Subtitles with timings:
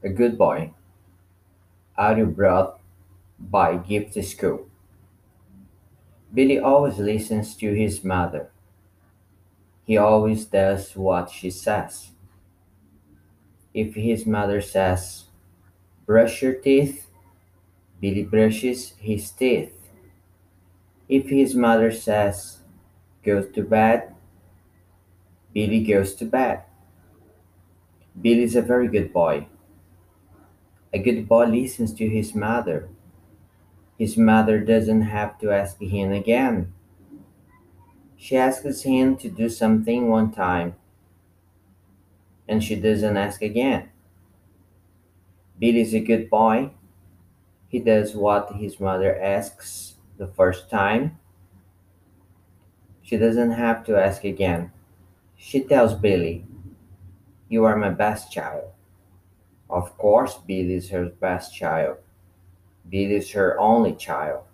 [0.00, 0.74] A Good Boy,
[1.96, 2.78] audio brought
[3.36, 4.68] by Gift to School.
[6.32, 8.48] Billy always listens to his mother.
[9.84, 12.12] He always does what she says.
[13.74, 15.24] If his mother says,
[16.06, 17.08] brush your teeth,
[18.00, 19.74] Billy brushes his teeth.
[21.08, 22.58] If his mother says,
[23.24, 24.14] go to bed,
[25.52, 26.62] Billy goes to bed.
[28.22, 29.48] Billy is a very good boy.
[30.92, 32.90] A good boy listens to his mother.
[33.98, 36.72] His mother doesn't have to ask him again.
[38.18, 40.74] She asks him to do something one time,
[42.48, 43.90] and she doesn't ask again.
[45.58, 46.70] Billy's a good boy.
[47.68, 51.18] He does what his mother asks the first time.
[53.02, 54.70] She doesn't have to ask again.
[55.36, 56.46] She tells Billy,
[57.48, 58.70] You are my best child.
[59.70, 61.98] Of course, Billy is her best child.
[62.88, 64.44] Billy is her only child.